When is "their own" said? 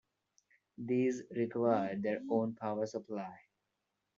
2.01-2.55